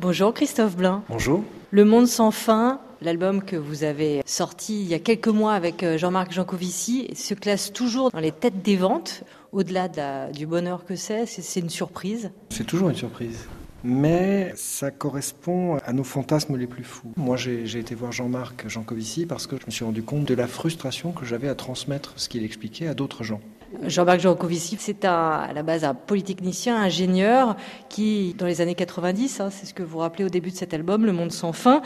[0.00, 1.02] Bonjour Christophe Blain.
[1.10, 1.44] Bonjour.
[1.70, 5.82] Le Monde sans fin, l'album que vous avez sorti il y a quelques mois avec
[5.82, 9.24] euh, Jean-Marc Jancovici, se classe toujours dans les têtes des ventes.
[9.52, 9.88] Au-delà
[10.30, 12.30] du bonheur que c'est, c'est une surprise.
[12.48, 13.46] C'est toujours une surprise
[13.82, 17.14] mais ça correspond à nos fantasmes les plus fous.
[17.16, 20.46] Moi, j'ai été voir Jean-Marc Jancovici parce que je me suis rendu compte de la
[20.46, 23.40] frustration que j'avais à transmettre ce qu'il expliquait à d'autres gens.
[23.86, 27.56] Jean-Marc Jancovici, c'est à la base un polytechnicien, ingénieur,
[27.88, 30.74] qui, dans les années 90, hein, c'est ce que vous rappelez au début de cet
[30.74, 31.82] album, Le Monde sans fin,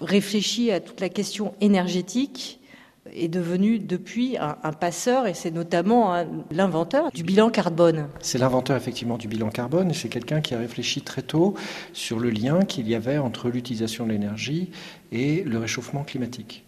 [0.00, 2.60] réfléchit à toute la question énergétique
[3.12, 8.08] est devenu depuis un, passeur et c'est notamment l'inventeur du bilan carbone.
[8.20, 11.54] C'est l'inventeur effectivement du bilan carbone et c'est quelqu'un qui a réfléchi très tôt
[11.92, 14.70] sur le lien qu'il y avait entre l'utilisation de l'énergie
[15.12, 16.64] et le réchauffement climatique.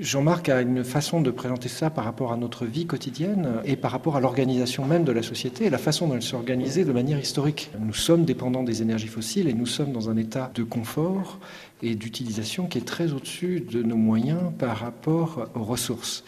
[0.00, 3.90] Jean-Marc a une façon de présenter ça par rapport à notre vie quotidienne et par
[3.90, 6.92] rapport à l'organisation même de la société et la façon dont elle s'est organisée de
[6.92, 7.70] manière historique.
[7.78, 11.38] Nous sommes dépendants des énergies fossiles et nous sommes dans un état de confort
[11.82, 16.24] et d'utilisation qui est très au-dessus de nos moyens par rapport aux ressources.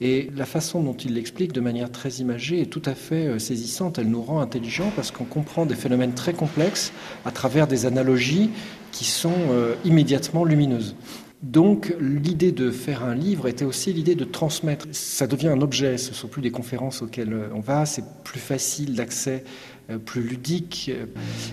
[0.00, 3.40] Et la façon dont il l'explique de manière très imagée est tout à fait euh,
[3.40, 3.98] saisissante.
[3.98, 6.92] Elle nous rend intelligents parce qu'on comprend des phénomènes très complexes
[7.24, 8.50] à travers des analogies
[8.92, 10.94] qui sont euh, immédiatement lumineuses.
[11.42, 14.86] Donc l'idée de faire un livre était aussi l'idée de transmettre.
[14.90, 18.02] Ça devient un objet, ce ne sont plus des conférences auxquelles euh, on va, c'est
[18.24, 19.44] plus facile d'accès,
[19.88, 20.90] euh, plus ludique.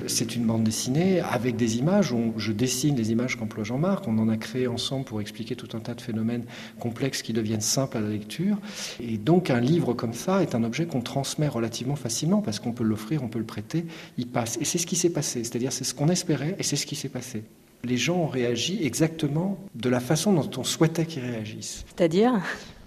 [0.08, 4.28] C'est une bande dessinée avec des images, je dessine les images qu'emploie Jean-Marc, on en
[4.28, 6.46] a créé ensemble pour expliquer tout un tas de phénomènes
[6.80, 8.58] complexes qui deviennent simples à la lecture.
[9.00, 12.72] Et donc un livre comme ça est un objet qu'on transmet relativement facilement parce qu'on
[12.72, 13.86] peut l'offrir, on peut le prêter,
[14.18, 14.58] il passe.
[14.60, 16.96] Et c'est ce qui s'est passé, c'est-à-dire c'est ce qu'on espérait et c'est ce qui
[16.96, 17.44] s'est passé
[17.86, 21.86] les gens ont réagi exactement de la façon dont on souhaitait qu'ils réagissent.
[21.88, 22.42] C'est-à-dire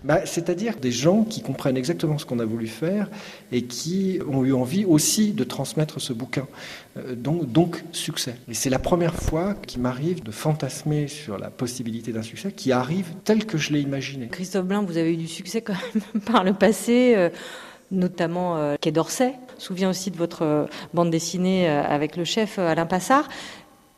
[0.04, 3.08] bah, C'est-à-dire des gens qui comprennent exactement ce qu'on a voulu faire
[3.52, 6.46] et qui ont eu envie aussi de transmettre ce bouquin.
[6.96, 8.36] Euh, donc, donc, succès.
[8.48, 12.72] Et c'est la première fois qu'il m'arrive de fantasmer sur la possibilité d'un succès qui
[12.72, 14.28] arrive tel que je l'ai imaginé.
[14.28, 17.14] Christophe Blain, vous avez eu du succès quand même par le passé.
[17.16, 17.30] Euh,
[17.90, 19.32] notamment euh, Quai d'Orsay.
[19.48, 23.26] Je me souviens aussi de votre bande dessinée avec le chef Alain Passard.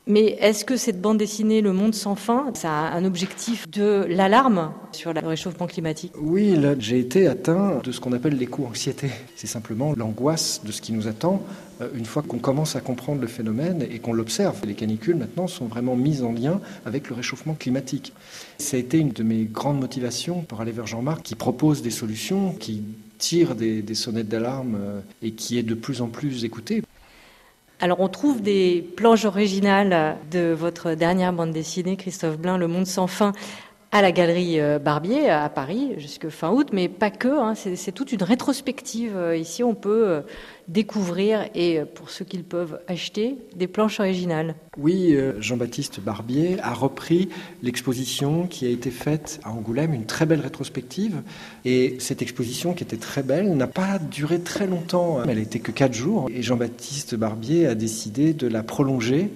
[0.06, 4.72] Mais est-ce que cette bande dessinée, Le Monde sans fin, a un objectif de l'alarme
[4.92, 6.12] sur le réchauffement climatique?
[6.20, 9.10] Oui, là, j'ai été atteint de ce qu'on appelle l'éco-anxiété.
[9.36, 11.42] C'est simplement l'angoisse de ce qui nous attend
[11.80, 14.58] euh, une fois qu'on commence à comprendre le phénomène et qu'on l'observe.
[14.66, 18.12] Les canicules, maintenant, sont vraiment mises en lien avec le réchauffement climatique.
[18.58, 21.90] Ça a été une de mes grandes motivations pour aller vers Jean-Marc, qui propose des
[21.90, 22.82] solutions, qui
[23.18, 26.82] tire des, des sonnettes d'alarme euh, et qui est de plus en plus écouté.
[27.82, 32.86] Alors on trouve des planches originales de votre dernière bande dessinée, Christophe Blain, Le Monde
[32.86, 33.32] sans fin,
[33.92, 37.28] à la galerie euh, Barbier à Paris jusque fin août, mais pas que.
[37.28, 39.16] Hein, c'est toute une rétrospective.
[39.16, 40.20] Euh, ici, on peut euh,
[40.68, 44.54] découvrir et pour ceux qui le peuvent acheter des planches originales.
[44.78, 47.28] Oui, Jean-Baptiste Barbier a repris
[47.62, 51.22] l'exposition qui a été faite à Angoulême, une très belle rétrospective.
[51.64, 55.24] Et cette exposition qui était très belle n'a pas duré très longtemps.
[55.24, 56.28] Elle n'était que quatre jours.
[56.32, 59.28] Et Jean-Baptiste Barbier a décidé de la prolonger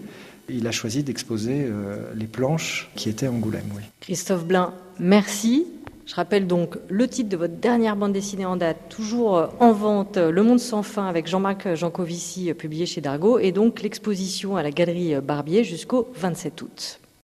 [0.49, 3.65] il a choisi d'exposer euh, les planches qui étaient à Angoulême.
[4.00, 5.66] Christophe Blain, merci.
[6.06, 9.72] Je rappelle donc le titre de votre dernière bande dessinée en date, toujours euh, en
[9.72, 14.56] vente, Le Monde sans fin avec Jean-Marc Jancovici, euh, publié chez Dargaud, et donc l'exposition
[14.56, 17.00] à la Galerie Barbier jusqu'au 27 août.